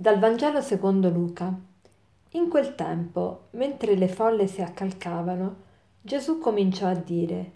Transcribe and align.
Dal 0.00 0.18
Vangelo 0.18 0.62
secondo 0.62 1.10
Luca. 1.10 1.54
In 2.30 2.48
quel 2.48 2.74
tempo, 2.74 3.48
mentre 3.50 3.96
le 3.96 4.08
folle 4.08 4.46
si 4.46 4.62
accalcavano, 4.62 5.56
Gesù 6.00 6.38
cominciò 6.38 6.86
a 6.86 6.94
dire, 6.94 7.50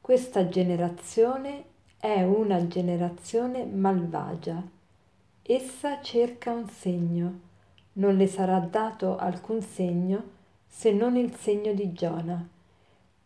questa 0.00 0.48
generazione 0.48 1.64
è 1.98 2.22
una 2.22 2.66
generazione 2.66 3.66
malvagia. 3.66 4.66
Essa 5.42 6.00
cerca 6.00 6.52
un 6.52 6.66
segno. 6.66 7.40
Non 7.92 8.16
le 8.16 8.26
sarà 8.26 8.58
dato 8.60 9.18
alcun 9.18 9.60
segno 9.60 10.22
se 10.66 10.92
non 10.92 11.14
il 11.16 11.34
segno 11.34 11.74
di 11.74 11.92
Giona. 11.92 12.48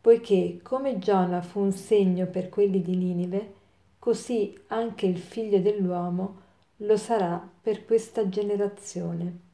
Poiché 0.00 0.58
come 0.64 0.98
Giona 0.98 1.40
fu 1.40 1.60
un 1.60 1.70
segno 1.70 2.26
per 2.26 2.48
quelli 2.48 2.82
di 2.82 2.96
Ninive, 2.96 3.54
così 4.00 4.58
anche 4.66 5.06
il 5.06 5.18
figlio 5.18 5.60
dell'uomo 5.60 6.42
lo 6.80 6.96
sarà 6.98 7.48
per 7.62 7.86
questa 7.86 8.28
generazione. 8.28 9.44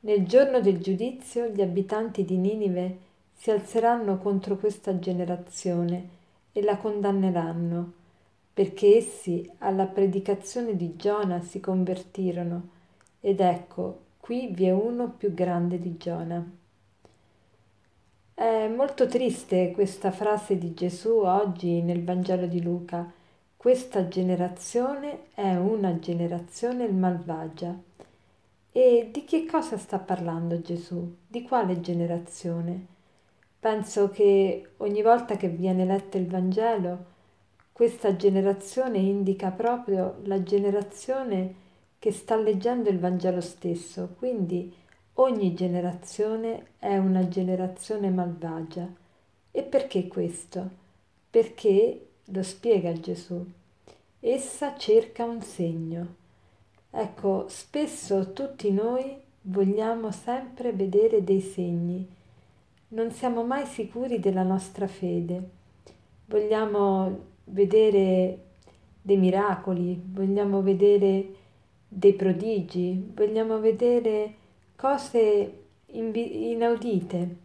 Nel 0.00 0.26
giorno 0.26 0.60
del 0.60 0.78
giudizio 0.78 1.48
gli 1.48 1.62
abitanti 1.62 2.24
di 2.24 2.36
Ninive 2.36 2.98
si 3.32 3.50
alzeranno 3.50 4.18
contro 4.18 4.56
questa 4.58 4.98
generazione 4.98 6.08
e 6.52 6.62
la 6.62 6.76
condanneranno, 6.76 7.92
perché 8.52 8.96
essi 8.96 9.50
alla 9.58 9.86
predicazione 9.86 10.76
di 10.76 10.96
Giona 10.96 11.40
si 11.40 11.60
convertirono, 11.60 12.68
ed 13.20 13.40
ecco, 13.40 14.00
qui 14.20 14.48
vi 14.48 14.66
è 14.66 14.70
uno 14.70 15.10
più 15.10 15.32
grande 15.32 15.78
di 15.78 15.96
Giona. 15.96 16.46
È 18.34 18.68
molto 18.68 19.06
triste 19.06 19.70
questa 19.70 20.10
frase 20.10 20.58
di 20.58 20.74
Gesù 20.74 21.20
oggi 21.24 21.80
nel 21.80 22.04
Vangelo 22.04 22.46
di 22.46 22.62
Luca 22.62 23.10
questa 23.64 24.08
generazione 24.08 25.28
è 25.32 25.56
una 25.56 25.98
generazione 25.98 26.86
malvagia. 26.86 27.74
E 28.70 29.08
di 29.10 29.24
che 29.24 29.46
cosa 29.46 29.78
sta 29.78 29.98
parlando 29.98 30.60
Gesù? 30.60 31.16
Di 31.26 31.40
quale 31.40 31.80
generazione? 31.80 32.86
Penso 33.58 34.10
che 34.10 34.72
ogni 34.76 35.00
volta 35.00 35.38
che 35.38 35.48
viene 35.48 35.86
letto 35.86 36.18
il 36.18 36.26
Vangelo, 36.26 37.04
questa 37.72 38.14
generazione 38.16 38.98
indica 38.98 39.50
proprio 39.50 40.18
la 40.24 40.42
generazione 40.42 41.54
che 41.98 42.12
sta 42.12 42.36
leggendo 42.36 42.90
il 42.90 42.98
Vangelo 42.98 43.40
stesso, 43.40 44.10
quindi 44.18 44.76
ogni 45.14 45.54
generazione 45.54 46.66
è 46.78 46.98
una 46.98 47.28
generazione 47.28 48.10
malvagia. 48.10 48.86
E 49.50 49.62
perché 49.62 50.06
questo? 50.06 50.68
Perché 51.30 52.08
lo 52.26 52.42
spiega 52.42 52.92
Gesù. 52.92 53.44
Essa 54.20 54.76
cerca 54.76 55.24
un 55.24 55.42
segno. 55.42 56.14
Ecco, 56.90 57.46
spesso 57.48 58.32
tutti 58.32 58.70
noi 58.70 59.16
vogliamo 59.42 60.10
sempre 60.10 60.72
vedere 60.72 61.22
dei 61.22 61.40
segni. 61.40 62.08
Non 62.88 63.10
siamo 63.10 63.44
mai 63.44 63.66
sicuri 63.66 64.20
della 64.20 64.42
nostra 64.42 64.86
fede. 64.86 65.50
Vogliamo 66.26 67.32
vedere 67.44 68.38
dei 69.02 69.18
miracoli, 69.18 70.00
vogliamo 70.02 70.62
vedere 70.62 71.34
dei 71.86 72.14
prodigi, 72.14 73.10
vogliamo 73.14 73.58
vedere 73.58 74.34
cose 74.76 75.62
inaudite 75.86 77.36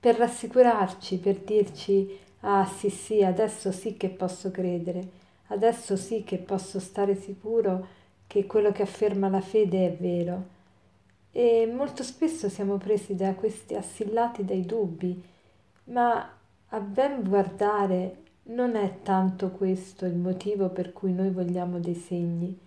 per 0.00 0.16
rassicurarci, 0.16 1.18
per 1.18 1.38
dirci 1.38 2.18
Ah 2.46 2.66
sì 2.66 2.90
sì, 2.90 3.24
adesso 3.24 3.72
sì 3.72 3.96
che 3.96 4.08
posso 4.10 4.50
credere, 4.50 5.08
adesso 5.48 5.96
sì 5.96 6.24
che 6.24 6.36
posso 6.38 6.78
stare 6.78 7.14
sicuro 7.16 7.86
che 8.26 8.46
quello 8.46 8.70
che 8.70 8.82
afferma 8.82 9.28
la 9.28 9.40
fede 9.40 9.86
è 9.86 9.96
vero. 9.96 10.44
E 11.32 11.66
molto 11.66 12.02
spesso 12.02 12.48
siamo 12.50 12.76
presi 12.76 13.16
da 13.16 13.34
questi 13.34 13.74
assillati 13.74 14.44
dai 14.44 14.64
dubbi, 14.66 15.22
ma 15.84 16.30
a 16.68 16.80
ben 16.80 17.22
guardare 17.26 18.16
non 18.44 18.76
è 18.76 18.98
tanto 19.02 19.50
questo 19.50 20.04
il 20.04 20.16
motivo 20.16 20.68
per 20.68 20.92
cui 20.92 21.12
noi 21.12 21.30
vogliamo 21.30 21.78
dei 21.78 21.94
segni. 21.94 22.58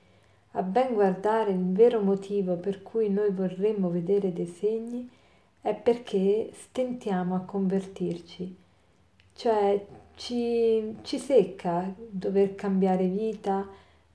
A 0.54 0.64
ben 0.64 0.94
guardare 0.94 1.52
il 1.52 1.72
vero 1.72 2.02
motivo 2.02 2.56
per 2.56 2.82
cui 2.82 3.10
noi 3.10 3.30
vorremmo 3.32 3.90
vedere 3.90 4.34
dei 4.34 4.48
segni 4.48 5.08
è 5.62 5.76
perché 5.76 6.50
stentiamo 6.54 7.36
a 7.36 7.42
convertirci 7.42 8.66
cioè 9.38 9.86
ci, 10.16 10.98
ci 11.04 11.20
secca 11.20 11.94
dover 11.96 12.56
cambiare 12.56 13.06
vita, 13.06 13.68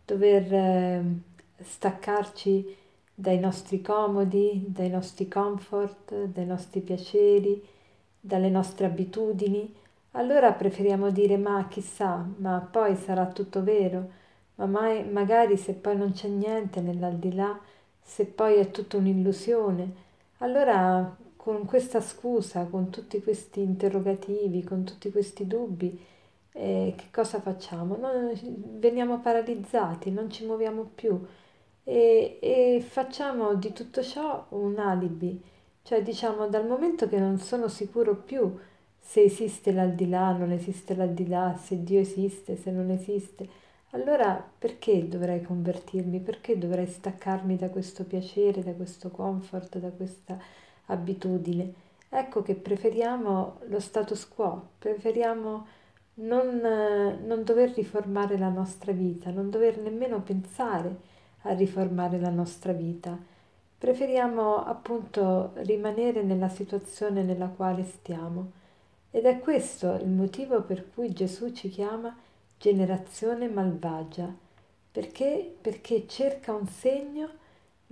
dover 0.04 0.52
eh, 0.52 1.04
staccarci 1.62 2.76
dai 3.14 3.38
nostri 3.38 3.80
comodi, 3.80 4.64
dai 4.66 4.90
nostri 4.90 5.28
comfort, 5.28 6.24
dai 6.24 6.44
nostri 6.44 6.80
piaceri, 6.80 7.64
dalle 8.18 8.50
nostre 8.50 8.86
abitudini. 8.86 9.72
Allora 10.12 10.52
preferiamo 10.52 11.10
dire 11.10 11.36
ma 11.36 11.68
chissà, 11.68 12.26
ma 12.38 12.58
poi 12.58 12.96
sarà 12.96 13.26
tutto 13.26 13.62
vero, 13.62 14.10
ma 14.56 14.66
mai, 14.66 15.08
magari 15.08 15.56
se 15.56 15.74
poi 15.74 15.96
non 15.96 16.12
c'è 16.12 16.28
niente 16.28 16.80
nell'aldilà, 16.80 17.58
se 18.02 18.26
poi 18.26 18.56
è 18.56 18.72
tutta 18.72 18.96
un'illusione, 18.96 19.92
allora 20.38 21.16
con 21.42 21.64
questa 21.66 22.00
scusa, 22.00 22.66
con 22.66 22.88
tutti 22.90 23.20
questi 23.20 23.62
interrogativi, 23.62 24.62
con 24.62 24.84
tutti 24.84 25.10
questi 25.10 25.44
dubbi, 25.44 26.00
eh, 26.52 26.94
che 26.96 27.06
cosa 27.10 27.40
facciamo? 27.40 27.96
Noi 27.96 28.38
veniamo 28.78 29.18
paralizzati, 29.18 30.12
non 30.12 30.30
ci 30.30 30.44
muoviamo 30.46 30.88
più 30.94 31.20
e, 31.82 32.38
e 32.40 32.80
facciamo 32.86 33.54
di 33.54 33.72
tutto 33.72 34.04
ciò 34.04 34.46
un 34.50 34.78
alibi, 34.78 35.42
cioè 35.82 36.00
diciamo 36.04 36.46
dal 36.46 36.64
momento 36.64 37.08
che 37.08 37.18
non 37.18 37.38
sono 37.38 37.66
sicuro 37.66 38.14
più 38.14 38.56
se 39.00 39.22
esiste 39.22 39.72
l'aldilà, 39.72 40.30
non 40.36 40.52
esiste 40.52 40.94
l'aldilà, 40.94 41.56
se 41.60 41.82
Dio 41.82 41.98
esiste, 41.98 42.56
se 42.56 42.70
non 42.70 42.88
esiste, 42.90 43.48
allora 43.90 44.48
perché 44.58 45.08
dovrei 45.08 45.42
convertirmi? 45.42 46.20
Perché 46.20 46.56
dovrei 46.56 46.86
staccarmi 46.86 47.56
da 47.56 47.68
questo 47.68 48.04
piacere, 48.04 48.62
da 48.62 48.74
questo 48.74 49.10
comfort, 49.10 49.78
da 49.78 49.90
questa 49.90 50.38
abitudine. 50.86 51.72
Ecco 52.08 52.42
che 52.42 52.54
preferiamo 52.54 53.60
lo 53.66 53.80
status 53.80 54.28
quo, 54.28 54.68
preferiamo 54.78 55.66
non, 56.14 56.60
non 57.24 57.42
dover 57.44 57.70
riformare 57.70 58.36
la 58.36 58.50
nostra 58.50 58.92
vita, 58.92 59.30
non 59.30 59.48
dover 59.48 59.78
nemmeno 59.78 60.20
pensare 60.20 61.10
a 61.42 61.54
riformare 61.54 62.20
la 62.20 62.30
nostra 62.30 62.72
vita. 62.72 63.16
Preferiamo 63.78 64.64
appunto 64.64 65.52
rimanere 65.54 66.22
nella 66.22 66.48
situazione 66.48 67.22
nella 67.22 67.48
quale 67.48 67.84
stiamo. 67.84 68.52
Ed 69.10 69.24
è 69.24 69.40
questo 69.40 69.94
il 69.94 70.08
motivo 70.08 70.62
per 70.62 70.90
cui 70.92 71.12
Gesù 71.12 71.52
ci 71.52 71.68
chiama 71.68 72.16
generazione 72.58 73.48
malvagia, 73.48 74.32
perché? 74.92 75.56
Perché 75.60 76.06
cerca 76.06 76.52
un 76.52 76.66
segno 76.66 77.28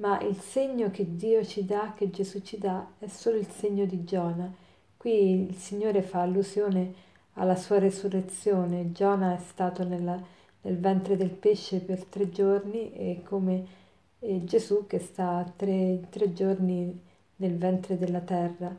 ma 0.01 0.21
il 0.21 0.39
segno 0.39 0.91
che 0.91 1.17
Dio 1.17 1.45
ci 1.45 1.65
dà, 1.65 1.95
che 1.97 2.11
Gesù 2.11 2.41
ci 2.41 2.59
dà, 2.59 2.87
è 2.99 3.07
solo 3.07 3.37
il 3.37 3.49
segno 3.49 3.85
di 3.85 4.05
Giona. 4.05 4.53
Qui 4.97 5.49
il 5.49 5.57
Signore 5.57 6.03
fa 6.03 6.23
allusione 6.23 6.93
alla 7.35 7.55
sua 7.55 7.79
resurrezione. 7.79 8.93
Giona 8.93 9.35
è 9.35 9.39
stato 9.39 9.85
nella, 9.85 10.21
nel 10.63 10.79
ventre 10.79 11.17
del 11.17 11.31
pesce 11.31 11.81
per 11.81 12.05
tre 12.05 12.31
giorni 12.31 12.93
e 12.93 13.23
come 13.25 13.79
e 14.23 14.45
Gesù 14.45 14.87
che 14.87 14.99
sta 14.99 15.51
tre, 15.57 16.05
tre 16.11 16.33
giorni 16.35 16.99
nel 17.37 17.57
ventre 17.57 17.97
della 17.97 18.21
terra, 18.21 18.75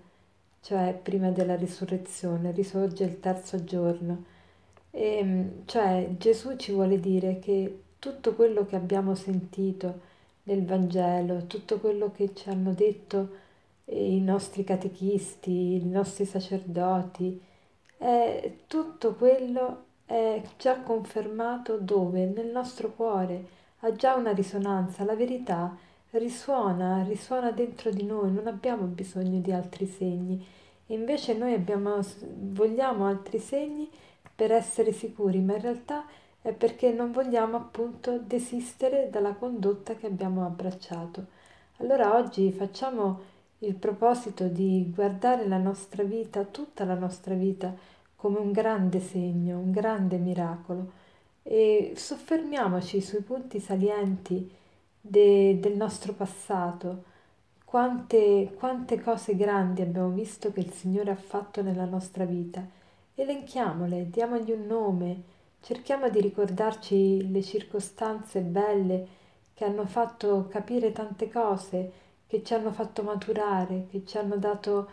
cioè 0.61 0.97
prima 1.01 1.31
della 1.31 1.55
risurrezione, 1.55 2.51
risorge 2.51 3.03
il 3.03 3.19
terzo 3.19 3.63
giorno. 3.63 4.25
E, 4.91 5.61
cioè 5.65 6.09
Gesù 6.17 6.55
ci 6.57 6.71
vuole 6.71 6.99
dire 6.99 7.39
che 7.39 7.83
tutto 7.97 8.35
quello 8.35 8.65
che 8.65 8.75
abbiamo 8.75 9.15
sentito, 9.15 10.09
nel 10.51 10.65
Vangelo, 10.65 11.45
tutto 11.47 11.79
quello 11.79 12.11
che 12.11 12.33
ci 12.35 12.49
hanno 12.49 12.73
detto 12.73 13.39
i 13.85 14.19
nostri 14.21 14.63
catechisti, 14.63 15.75
i 15.75 15.85
nostri 15.85 16.25
sacerdoti, 16.25 17.41
è, 17.97 18.51
tutto 18.67 19.13
quello 19.15 19.85
è 20.05 20.41
già 20.57 20.81
confermato 20.81 21.77
dove? 21.77 22.25
Nel 22.25 22.47
nostro 22.47 22.91
cuore, 22.91 23.59
ha 23.79 23.93
già 23.93 24.15
una 24.15 24.33
risonanza, 24.33 25.05
la 25.05 25.15
verità 25.15 25.75
risuona, 26.11 27.03
risuona 27.03 27.51
dentro 27.51 27.89
di 27.89 28.03
noi, 28.03 28.31
non 28.31 28.47
abbiamo 28.47 28.83
bisogno 28.83 29.39
di 29.39 29.51
altri 29.51 29.85
segni. 29.85 30.45
Invece 30.87 31.33
noi 31.33 31.53
abbiamo, 31.53 31.99
vogliamo 32.39 33.05
altri 33.05 33.39
segni 33.39 33.89
per 34.35 34.51
essere 34.51 34.91
sicuri, 34.91 35.39
ma 35.39 35.55
in 35.55 35.61
realtà 35.61 36.05
è 36.41 36.51
perché 36.53 36.91
non 36.91 37.11
vogliamo 37.11 37.57
appunto 37.57 38.17
desistere 38.17 39.09
dalla 39.09 39.33
condotta 39.33 39.95
che 39.95 40.07
abbiamo 40.07 40.45
abbracciato. 40.45 41.25
Allora 41.77 42.15
oggi 42.15 42.51
facciamo 42.51 43.29
il 43.59 43.75
proposito 43.75 44.47
di 44.47 44.91
guardare 44.93 45.47
la 45.47 45.57
nostra 45.57 46.03
vita, 46.03 46.43
tutta 46.43 46.83
la 46.83 46.95
nostra 46.95 47.35
vita, 47.35 47.73
come 48.15 48.39
un 48.39 48.51
grande 48.51 48.99
segno, 48.99 49.59
un 49.59 49.71
grande 49.71 50.17
miracolo 50.17 50.99
e 51.43 51.93
soffermiamoci 51.95 53.01
sui 53.01 53.21
punti 53.21 53.59
salienti 53.59 54.49
de, 54.99 55.59
del 55.59 55.75
nostro 55.75 56.13
passato, 56.13 57.03
quante, 57.65 58.53
quante 58.57 58.99
cose 59.01 59.35
grandi 59.35 59.81
abbiamo 59.81 60.09
visto 60.09 60.51
che 60.51 60.59
il 60.59 60.71
Signore 60.71 61.11
ha 61.11 61.15
fatto 61.15 61.61
nella 61.61 61.85
nostra 61.85 62.25
vita. 62.25 62.63
Elenchiamole, 63.15 64.09
diamogli 64.09 64.51
un 64.51 64.65
nome, 64.65 65.21
cerchiamo 65.61 66.09
di 66.09 66.19
ricordarci 66.19 67.31
le 67.31 67.41
circostanze 67.43 68.41
belle 68.41 69.07
che 69.53 69.63
hanno 69.63 69.85
fatto 69.85 70.47
capire 70.49 70.91
tante 70.91 71.29
cose, 71.29 71.91
che 72.27 72.43
ci 72.43 72.53
hanno 72.53 72.71
fatto 72.71 73.03
maturare, 73.03 73.87
che 73.89 74.03
ci 74.05 74.17
hanno 74.17 74.37
dato 74.37 74.89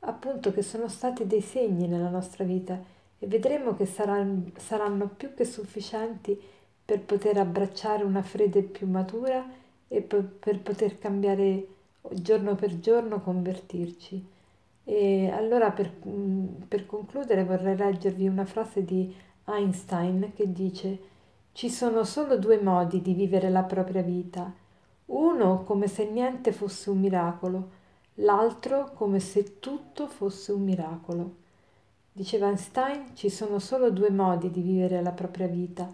appunto 0.00 0.52
che 0.52 0.62
sono 0.62 0.88
stati 0.88 1.26
dei 1.26 1.40
segni 1.40 1.86
nella 1.88 2.08
nostra 2.08 2.44
vita 2.44 2.80
e 3.18 3.26
vedremo 3.26 3.74
che 3.76 3.86
saranno, 3.86 4.50
saranno 4.56 5.08
più 5.08 5.34
che 5.34 5.44
sufficienti 5.44 6.40
per 6.84 7.00
poter 7.00 7.38
abbracciare 7.38 8.02
una 8.02 8.22
fede 8.22 8.62
più 8.62 8.88
matura 8.88 9.44
e 9.88 10.02
per, 10.02 10.60
poter 10.60 10.98
cambiare 10.98 11.66
giorno 12.10 12.54
per 12.54 12.78
giorno, 12.80 13.20
convertirci. 13.20 14.30
E 14.84 15.30
allora 15.30 15.70
per, 15.70 15.92
per 16.66 16.86
concludere 16.86 17.44
vorrei 17.44 17.76
leggervi 17.76 18.26
una 18.26 18.44
frase 18.44 18.84
di 18.84 19.14
Einstein 19.44 20.32
che 20.34 20.52
dice 20.52 21.10
ci 21.52 21.68
sono 21.68 22.04
solo 22.04 22.38
due 22.38 22.60
modi 22.60 23.02
di 23.02 23.12
vivere 23.12 23.50
la 23.50 23.64
propria 23.64 24.02
vita, 24.02 24.52
uno 25.06 25.64
come 25.64 25.88
se 25.88 26.08
niente 26.08 26.52
fosse 26.52 26.90
un 26.90 27.00
miracolo, 27.00 27.70
l'altro 28.14 28.92
come 28.94 29.18
se 29.20 29.58
tutto 29.58 30.06
fosse 30.06 30.52
un 30.52 30.62
miracolo. 30.62 31.34
Diceva 32.12 32.46
Einstein, 32.46 33.14
ci 33.14 33.28
sono 33.28 33.58
solo 33.58 33.90
due 33.90 34.10
modi 34.10 34.50
di 34.50 34.60
vivere 34.60 35.02
la 35.02 35.10
propria 35.10 35.48
vita, 35.48 35.92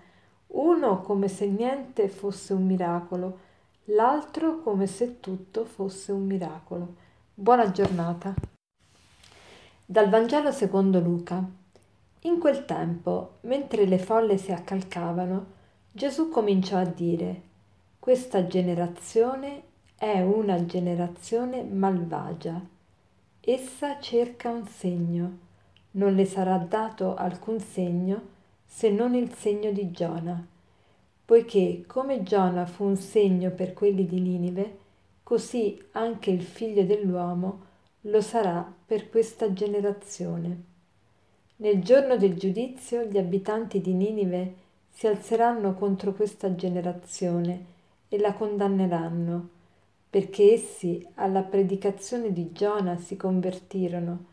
uno 0.48 1.00
come 1.00 1.28
se 1.28 1.46
niente 1.46 2.08
fosse 2.08 2.52
un 2.52 2.66
miracolo, 2.66 3.38
l'altro 3.86 4.60
come 4.60 4.86
se 4.86 5.20
tutto 5.20 5.64
fosse 5.64 6.12
un 6.12 6.26
miracolo. 6.26 6.94
Buona 7.34 7.70
giornata. 7.70 8.34
Dal 9.84 10.08
Vangelo 10.08 10.52
secondo 10.52 11.00
Luca. 11.00 11.42
In 12.22 12.40
quel 12.40 12.64
tempo, 12.64 13.36
mentre 13.42 13.86
le 13.86 13.98
folle 13.98 14.38
si 14.38 14.50
accalcavano, 14.50 15.46
Gesù 15.92 16.28
cominciò 16.30 16.78
a 16.78 16.84
dire, 16.84 17.42
questa 17.98 18.46
generazione 18.46 19.62
è 19.96 20.20
una 20.20 20.64
generazione 20.64 21.62
malvagia. 21.62 22.60
Essa 23.40 24.00
cerca 24.00 24.50
un 24.50 24.66
segno 24.66 25.38
non 25.92 26.14
le 26.14 26.24
sarà 26.24 26.58
dato 26.58 27.14
alcun 27.14 27.60
segno 27.60 28.20
se 28.64 28.90
non 28.90 29.14
il 29.14 29.32
segno 29.34 29.72
di 29.72 29.90
Giona, 29.90 30.44
poiché 31.24 31.84
come 31.86 32.22
Giona 32.22 32.66
fu 32.66 32.84
un 32.84 32.96
segno 32.96 33.50
per 33.50 33.72
quelli 33.72 34.06
di 34.06 34.20
Ninive, 34.20 34.78
così 35.22 35.82
anche 35.92 36.30
il 36.30 36.42
figlio 36.42 36.84
dell'uomo 36.84 37.64
lo 38.02 38.20
sarà 38.20 38.70
per 38.86 39.08
questa 39.08 39.52
generazione. 39.52 40.67
Nel 41.60 41.82
giorno 41.82 42.16
del 42.16 42.36
giudizio 42.36 43.04
gli 43.04 43.18
abitanti 43.18 43.80
di 43.80 43.92
Ninive 43.92 44.54
si 44.90 45.06
alzeranno 45.06 45.74
contro 45.74 46.12
questa 46.12 46.54
generazione 46.54 47.64
e 48.08 48.18
la 48.18 48.32
condanneranno, 48.32 49.48
perché 50.10 50.54
essi 50.54 51.06
alla 51.14 51.42
predicazione 51.42 52.32
di 52.32 52.52
Giona 52.52 52.96
si 52.96 53.16
convertirono, 53.16 54.24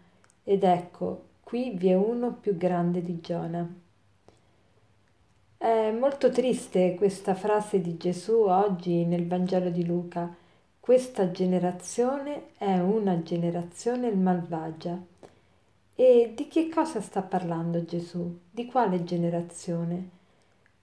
ed 0.44 0.64
ecco 0.64 1.34
Qui 1.46 1.70
vi 1.76 1.90
è 1.90 1.96
uno 1.96 2.34
più 2.34 2.58
grande 2.58 3.04
di 3.04 3.22
Giona. 3.22 3.72
È 5.56 5.92
molto 5.92 6.32
triste 6.32 6.96
questa 6.96 7.36
frase 7.36 7.82
di 7.82 7.98
Gesù 7.98 8.46
oggi 8.48 9.06
nel 9.06 9.28
Vangelo 9.28 9.70
di 9.70 9.86
Luca. 9.86 10.36
Questa 10.80 11.30
generazione 11.30 12.48
è 12.58 12.80
una 12.80 13.22
generazione 13.22 14.12
malvagia. 14.12 15.00
E 15.98 16.34
di 16.36 16.50
che 16.50 16.68
cosa 16.68 17.00
sta 17.00 17.22
parlando 17.22 17.86
Gesù? 17.86 18.40
Di 18.52 18.66
quale 18.66 19.06
generazione? 19.06 20.10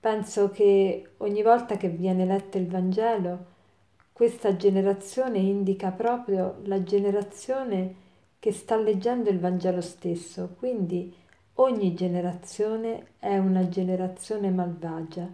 Penso 0.01 0.51
che 0.51 1.11
ogni 1.19 1.43
volta 1.43 1.77
che 1.77 1.91
viene 1.91 2.25
letto 2.25 2.57
il 2.57 2.67
Vangelo, 2.67 3.45
questa 4.15 4.57
generazione 4.57 5.37
indica 5.37 5.91
proprio 5.91 6.61
la 6.65 6.83
generazione 6.83 7.95
che 8.39 8.53
sta 8.53 8.77
leggendo 8.77 9.29
il 9.29 9.39
Vangelo 9.39 9.83
stesso, 9.83 10.55
quindi 10.59 11.15
ogni 11.57 11.93
generazione 11.93 13.09
è 13.19 13.37
una 13.37 13.69
generazione 13.69 14.49
malvagia. 14.49 15.31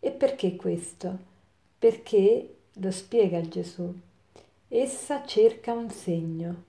E 0.00 0.10
perché 0.12 0.56
questo? 0.56 1.18
Perché, 1.78 2.54
lo 2.72 2.90
spiega 2.90 3.42
Gesù, 3.42 3.94
essa 4.68 5.26
cerca 5.26 5.72
un 5.74 5.90
segno. 5.90 6.68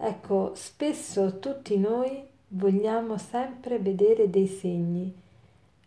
Ecco, 0.00 0.52
spesso 0.54 1.40
tutti 1.40 1.76
noi 1.76 2.22
vogliamo 2.50 3.18
sempre 3.18 3.80
vedere 3.80 4.30
dei 4.30 4.46
segni, 4.46 5.12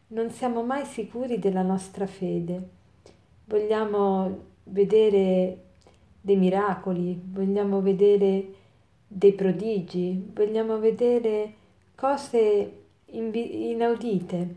non 0.07 0.29
siamo 0.31 0.63
mai 0.63 0.85
sicuri 0.85 1.39
della 1.39 1.61
nostra 1.61 2.05
fede, 2.05 2.61
vogliamo 3.45 4.37
vedere 4.65 5.57
dei 6.19 6.35
miracoli, 6.35 7.21
vogliamo 7.23 7.79
vedere 7.79 8.53
dei 9.07 9.31
prodigi, 9.31 10.31
vogliamo 10.33 10.77
vedere 10.77 11.53
cose 11.95 12.79
inaudite. 13.05 14.55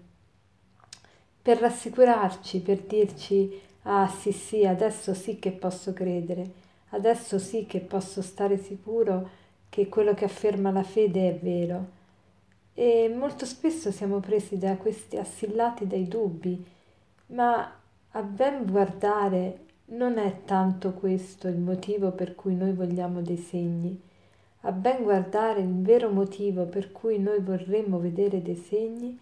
Per 1.40 1.58
rassicurarci, 1.58 2.58
per 2.60 2.80
dirci 2.80 3.60
ah 3.82 4.08
sì 4.08 4.32
sì, 4.32 4.66
adesso 4.66 5.14
sì 5.14 5.38
che 5.38 5.52
posso 5.52 5.92
credere, 5.92 6.50
adesso 6.88 7.38
sì 7.38 7.66
che 7.66 7.78
posso 7.78 8.20
stare 8.20 8.58
sicuro 8.58 9.42
che 9.74 9.88
quello 9.88 10.14
che 10.14 10.24
afferma 10.24 10.70
la 10.70 10.84
fede 10.84 11.28
è 11.28 11.38
vero. 11.38 11.86
E 12.74 13.12
molto 13.14 13.44
spesso 13.44 13.90
siamo 13.90 14.20
presi 14.20 14.58
da 14.58 14.76
questi 14.76 15.16
assillati 15.16 15.86
dai 15.86 16.06
dubbi, 16.06 16.64
ma 17.26 17.80
a 18.10 18.22
ben 18.22 18.66
guardare 18.70 19.58
non 19.86 20.18
è 20.18 20.44
tanto 20.44 20.92
questo 20.92 21.48
il 21.48 21.58
motivo 21.58 22.12
per 22.12 22.34
cui 22.34 22.54
noi 22.54 22.72
vogliamo 22.72 23.20
dei 23.20 23.36
segni 23.36 24.00
a 24.66 24.72
ben 24.72 25.02
guardare 25.02 25.60
il 25.60 25.82
vero 25.82 26.10
motivo 26.10 26.64
per 26.64 26.90
cui 26.90 27.18
noi 27.18 27.40
vorremmo 27.40 27.98
vedere 27.98 28.40
dei 28.40 28.56
segni 28.56 29.18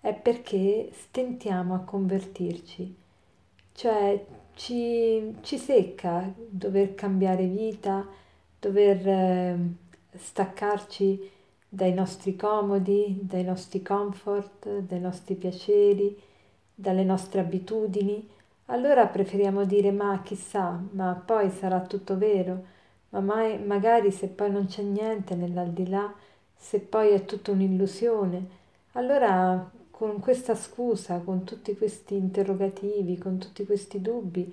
è 0.00 0.14
perché 0.14 0.90
stentiamo 0.92 1.74
a 1.74 1.80
convertirci, 1.80 2.94
cioè 3.72 4.24
ci, 4.54 5.34
ci 5.40 5.58
secca 5.58 6.32
dover 6.36 6.94
cambiare 6.94 7.46
vita, 7.46 8.06
dover 8.60 9.08
eh, 9.08 9.58
staccarci 10.16 11.30
dai 11.68 11.92
nostri 11.92 12.36
comodi, 12.36 13.18
dai 13.22 13.44
nostri 13.44 13.82
comfort, 13.82 14.78
dai 14.78 15.00
nostri 15.00 15.34
piaceri, 15.34 16.20
dalle 16.74 17.04
nostre 17.04 17.40
abitudini. 17.40 18.28
Allora 18.66 19.06
preferiamo 19.06 19.64
dire 19.64 19.90
ma 19.90 20.20
chissà, 20.22 20.82
ma 20.92 21.14
poi 21.24 21.50
sarà 21.50 21.80
tutto 21.80 22.16
vero 22.16 22.72
ma 23.14 23.20
mai, 23.20 23.58
magari 23.62 24.10
se 24.10 24.28
poi 24.28 24.50
non 24.50 24.66
c'è 24.66 24.82
niente 24.82 25.36
nell'aldilà, 25.36 26.12
se 26.56 26.80
poi 26.80 27.10
è 27.10 27.24
tutta 27.24 27.52
un'illusione, 27.52 28.46
allora 28.92 29.70
con 29.90 30.18
questa 30.20 30.54
scusa, 30.56 31.20
con 31.20 31.44
tutti 31.44 31.76
questi 31.76 32.16
interrogativi, 32.16 33.16
con 33.16 33.38
tutti 33.38 33.64
questi 33.64 34.00
dubbi, 34.00 34.52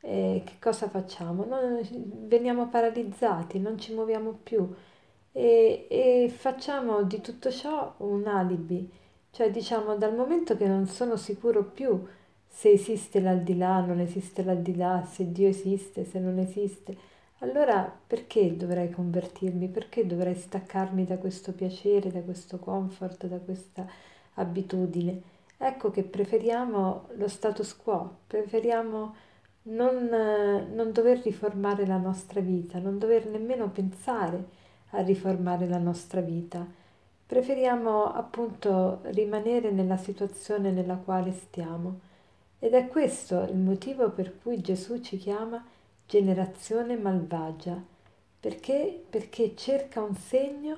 eh, 0.00 0.42
che 0.44 0.54
cosa 0.58 0.88
facciamo? 0.88 1.44
Noi 1.44 1.86
veniamo 2.26 2.68
paralizzati, 2.68 3.58
non 3.58 3.78
ci 3.78 3.92
muoviamo 3.92 4.38
più 4.42 4.66
e, 5.38 5.86
e 5.88 6.28
facciamo 6.36 7.04
di 7.04 7.20
tutto 7.20 7.52
ciò 7.52 7.94
un 7.98 8.26
alibi, 8.26 8.90
cioè 9.30 9.52
diciamo 9.52 9.94
dal 9.94 10.16
momento 10.16 10.56
che 10.56 10.66
non 10.66 10.88
sono 10.88 11.16
sicuro 11.16 11.62
più 11.62 12.04
se 12.48 12.70
esiste 12.70 13.20
l'aldilà, 13.20 13.78
non 13.78 14.00
esiste 14.00 14.42
l'aldilà, 14.42 15.06
se 15.08 15.30
Dio 15.30 15.46
esiste, 15.46 16.04
se 16.04 16.18
non 16.18 16.38
esiste, 16.38 16.96
allora 17.38 17.88
perché 18.04 18.56
dovrei 18.56 18.90
convertirmi? 18.90 19.68
Perché 19.68 20.04
dovrei 20.04 20.34
staccarmi 20.34 21.04
da 21.04 21.18
questo 21.18 21.52
piacere, 21.52 22.10
da 22.10 22.20
questo 22.22 22.58
comfort, 22.58 23.26
da 23.26 23.38
questa 23.38 23.86
abitudine? 24.34 25.22
Ecco 25.56 25.92
che 25.92 26.02
preferiamo 26.02 27.10
lo 27.14 27.28
status 27.28 27.76
quo, 27.76 28.16
preferiamo 28.26 29.14
non, 29.62 30.08
non 30.74 30.90
dover 30.90 31.20
riformare 31.22 31.86
la 31.86 31.98
nostra 31.98 32.40
vita, 32.40 32.80
non 32.80 32.98
dover 32.98 33.26
nemmeno 33.26 33.70
pensare 33.70 34.57
a 34.90 35.02
riformare 35.02 35.68
la 35.68 35.78
nostra 35.78 36.20
vita. 36.20 36.66
Preferiamo 37.26 38.12
appunto 38.12 39.00
rimanere 39.04 39.70
nella 39.70 39.98
situazione 39.98 40.70
nella 40.70 40.96
quale 40.96 41.32
stiamo. 41.32 42.00
Ed 42.58 42.72
è 42.72 42.88
questo 42.88 43.42
il 43.42 43.56
motivo 43.56 44.10
per 44.10 44.38
cui 44.40 44.60
Gesù 44.60 45.00
ci 45.00 45.18
chiama 45.18 45.62
generazione 46.06 46.96
malvagia. 46.96 47.80
Perché? 48.40 49.04
Perché 49.10 49.54
cerca 49.54 50.00
un 50.00 50.14
segno, 50.14 50.76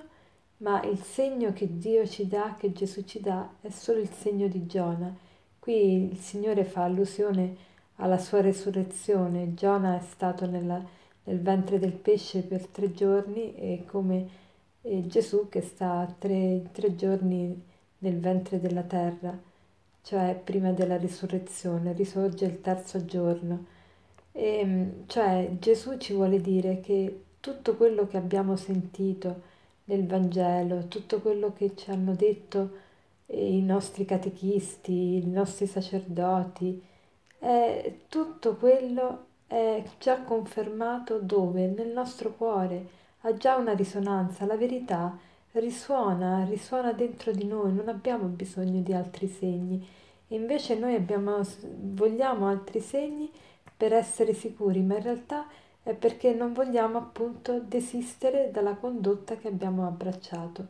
ma 0.58 0.82
il 0.82 1.00
segno 1.00 1.52
che 1.52 1.78
Dio 1.78 2.06
ci 2.06 2.26
dà, 2.26 2.56
che 2.58 2.72
Gesù 2.72 3.04
ci 3.04 3.20
dà, 3.20 3.48
è 3.60 3.70
solo 3.70 4.00
il 4.00 4.10
segno 4.10 4.48
di 4.48 4.66
Giona. 4.66 5.14
Qui 5.58 6.10
il 6.10 6.18
Signore 6.18 6.64
fa 6.64 6.84
allusione 6.84 7.56
alla 7.96 8.18
sua 8.18 8.40
resurrezione. 8.40 9.54
Giona 9.54 9.96
è 9.96 10.02
stato 10.02 10.46
nella, 10.46 10.82
nel 11.24 11.40
ventre 11.40 11.78
del 11.78 11.92
pesce 11.92 12.42
per 12.42 12.66
tre 12.66 12.92
giorni 12.92 13.54
e 13.54 13.84
come 13.86 14.40
e 14.82 15.06
Gesù 15.06 15.48
che 15.48 15.60
sta 15.60 16.12
tre, 16.18 16.68
tre 16.72 16.94
giorni 16.94 17.62
nel 17.98 18.18
ventre 18.18 18.60
della 18.60 18.82
terra, 18.82 19.38
cioè 20.02 20.40
prima 20.42 20.72
della 20.72 20.96
risurrezione, 20.96 21.92
risorge 21.92 22.46
il 22.46 22.60
terzo 22.60 23.04
giorno. 23.04 23.66
E, 24.32 25.04
cioè 25.06 25.50
Gesù 25.58 25.98
ci 25.98 26.14
vuole 26.14 26.40
dire 26.40 26.80
che 26.80 27.24
tutto 27.40 27.76
quello 27.76 28.06
che 28.06 28.16
abbiamo 28.16 28.56
sentito 28.56 29.48
nel 29.84 30.06
Vangelo, 30.06 30.86
tutto 30.88 31.20
quello 31.20 31.52
che 31.52 31.74
ci 31.76 31.90
hanno 31.90 32.14
detto 32.14 32.88
i 33.26 33.60
nostri 33.62 34.04
catechisti, 34.04 35.16
i 35.16 35.26
nostri 35.26 35.66
sacerdoti, 35.66 36.82
è, 37.38 37.94
tutto 38.08 38.56
quello 38.56 39.26
è 39.50 39.82
già 39.98 40.22
confermato 40.22 41.18
dove? 41.18 41.66
Nel 41.66 41.88
nostro 41.88 42.32
cuore, 42.34 42.86
ha 43.22 43.34
già 43.34 43.56
una 43.56 43.72
risonanza, 43.72 44.46
la 44.46 44.56
verità 44.56 45.18
risuona, 45.52 46.44
risuona 46.44 46.92
dentro 46.92 47.32
di 47.32 47.44
noi, 47.44 47.72
non 47.72 47.88
abbiamo 47.88 48.26
bisogno 48.26 48.80
di 48.80 48.92
altri 48.92 49.26
segni. 49.26 49.84
Invece 50.28 50.78
noi 50.78 50.94
abbiamo, 50.94 51.40
vogliamo 51.80 52.46
altri 52.46 52.78
segni 52.78 53.28
per 53.76 53.92
essere 53.92 54.34
sicuri, 54.34 54.82
ma 54.82 54.94
in 54.98 55.02
realtà 55.02 55.48
è 55.82 55.94
perché 55.94 56.32
non 56.32 56.52
vogliamo 56.52 56.98
appunto 56.98 57.58
desistere 57.58 58.52
dalla 58.52 58.74
condotta 58.74 59.34
che 59.34 59.48
abbiamo 59.48 59.84
abbracciato. 59.84 60.68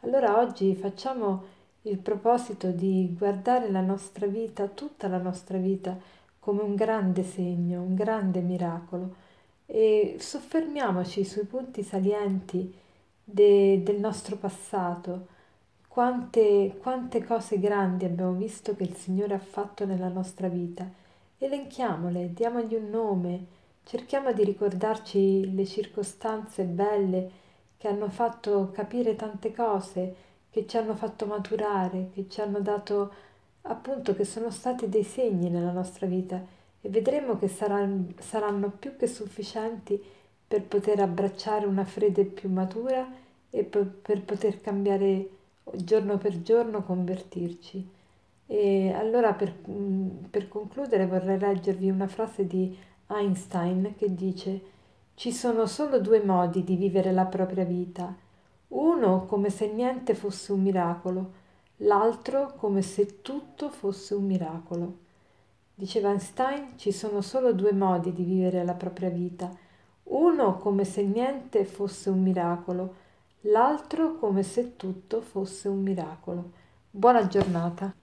Allora 0.00 0.40
oggi 0.40 0.74
facciamo 0.74 1.44
il 1.82 1.98
proposito 1.98 2.70
di 2.70 3.14
guardare 3.14 3.70
la 3.70 3.82
nostra 3.82 4.26
vita, 4.26 4.68
tutta 4.68 5.06
la 5.06 5.18
nostra 5.18 5.58
vita, 5.58 6.20
come 6.42 6.62
un 6.62 6.74
grande 6.74 7.22
segno, 7.22 7.82
un 7.82 7.94
grande 7.94 8.40
miracolo. 8.40 9.14
E 9.64 10.16
soffermiamoci 10.18 11.24
sui 11.24 11.44
punti 11.44 11.84
salienti 11.84 12.74
de, 13.22 13.80
del 13.84 14.00
nostro 14.00 14.34
passato, 14.34 15.28
quante, 15.86 16.76
quante 16.80 17.22
cose 17.22 17.60
grandi 17.60 18.06
abbiamo 18.06 18.32
visto 18.32 18.74
che 18.74 18.82
il 18.82 18.96
Signore 18.96 19.34
ha 19.34 19.38
fatto 19.38 19.86
nella 19.86 20.08
nostra 20.08 20.48
vita. 20.48 20.84
Elenchiamole, 21.38 22.32
diamogli 22.32 22.74
un 22.74 22.90
nome, 22.90 23.46
cerchiamo 23.84 24.32
di 24.32 24.42
ricordarci 24.42 25.54
le 25.54 25.64
circostanze 25.64 26.64
belle 26.64 27.30
che 27.76 27.86
hanno 27.86 28.08
fatto 28.08 28.72
capire 28.72 29.14
tante 29.14 29.54
cose, 29.54 30.14
che 30.50 30.66
ci 30.66 30.76
hanno 30.76 30.96
fatto 30.96 31.24
maturare, 31.24 32.10
che 32.12 32.26
ci 32.28 32.40
hanno 32.40 32.58
dato 32.60 33.12
appunto 33.62 34.14
che 34.14 34.24
sono 34.24 34.50
stati 34.50 34.88
dei 34.88 35.04
segni 35.04 35.48
nella 35.50 35.70
nostra 35.70 36.06
vita 36.06 36.44
e 36.80 36.88
vedremo 36.88 37.38
che 37.38 37.48
saranno, 37.48 38.06
saranno 38.18 38.70
più 38.70 38.96
che 38.96 39.06
sufficienti 39.06 40.02
per 40.46 40.62
poter 40.64 41.00
abbracciare 41.00 41.66
una 41.66 41.84
fede 41.84 42.24
più 42.24 42.50
matura 42.50 43.06
e 43.50 43.64
per, 43.64 44.22
poter 44.22 44.60
cambiare 44.60 45.28
giorno 45.74 46.18
per 46.18 46.42
giorno, 46.42 46.82
convertirci. 46.82 47.88
E 48.46 48.92
allora 48.92 49.32
per, 49.32 49.54
per 50.30 50.48
concludere 50.48 51.06
vorrei 51.06 51.38
leggervi 51.38 51.88
una 51.88 52.08
frase 52.08 52.46
di 52.46 52.76
Einstein 53.06 53.94
che 53.96 54.14
dice 54.14 54.60
ci 55.14 55.32
sono 55.32 55.66
solo 55.66 56.00
due 56.00 56.22
modi 56.22 56.64
di 56.64 56.76
vivere 56.76 57.12
la 57.12 57.24
propria 57.24 57.64
vita 57.64 58.14
uno 58.72 59.26
come 59.26 59.50
se 59.50 59.70
niente 59.70 60.14
fosse 60.14 60.52
un 60.52 60.62
miracolo, 60.62 61.32
l'altro 61.82 62.54
come 62.56 62.82
se 62.82 63.22
tutto 63.22 63.68
fosse 63.68 64.14
un 64.14 64.24
miracolo. 64.24 64.98
Diceva 65.74 66.10
Einstein, 66.10 66.76
ci 66.76 66.92
sono 66.92 67.20
solo 67.22 67.52
due 67.52 67.72
modi 67.72 68.12
di 68.12 68.22
vivere 68.22 68.64
la 68.64 68.74
propria 68.74 69.08
vita, 69.08 69.50
uno 70.04 70.58
come 70.58 70.84
se 70.84 71.02
niente 71.02 71.64
fosse 71.64 72.10
un 72.10 72.22
miracolo, 72.22 72.94
l'altro 73.42 74.16
come 74.16 74.42
se 74.42 74.76
tutto 74.76 75.20
fosse 75.20 75.68
un 75.68 75.82
miracolo. 75.82 76.52
Buona 76.90 77.26
giornata. 77.26 78.01